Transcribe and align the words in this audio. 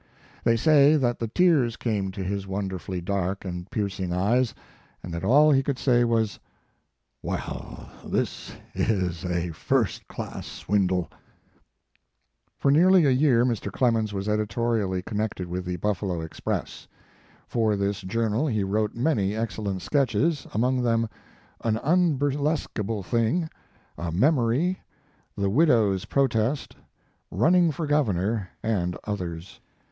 They 0.43 0.55
say 0.57 0.95
that 0.95 1.19
the 1.19 1.27
tears 1.27 1.77
came 1.77 2.09
to 2.13 2.23
his 2.23 2.47
won 2.47 2.67
derfully 2.67 3.05
dark 3.05 3.45
and 3.45 3.69
piercing 3.69 4.11
eyes, 4.11 4.55
and 5.03 5.13
that 5.13 5.23
all 5.23 5.51
he 5.51 5.61
could 5.61 5.77
say 5.77 6.03
was, 6.03 6.39
Well, 7.21 7.87
this 8.03 8.51
is 8.73 9.23
a 9.23 9.51
first 9.51 10.07
class 10.07 10.47
swindle." 10.47 11.07
For 12.57 12.71
nearly 12.71 13.05
a 13.05 13.11
year 13.11 13.45
Mr 13.45 13.71
Clemens 13.71 14.11
was 14.11 14.27
editorally 14.27 15.05
connected 15.05 15.47
with 15.47 15.65
the 15.65 15.75
Buffalo 15.75 16.21
Express. 16.21 16.87
For 17.47 17.75
this 17.75 18.01
journal 18.01 18.47
he 18.47 18.63
wrote 18.63 18.95
many 18.95 19.35
excellent 19.35 19.83
sketches, 19.83 20.47
among 20.51 20.81
them 20.81 21.07
"An 21.63 21.77
Unburlesqueable 21.77 23.03
Thing," 23.05 23.47
"A 23.99 24.11
Memory," 24.11 24.81
"The 25.37 25.51
Widow 25.51 25.93
s 25.93 26.05
Protest," 26.05 26.75
"Running 27.29 27.71
for 27.71 27.85
Governor" 27.85 28.49
and 28.63 28.97
others. 29.03 29.59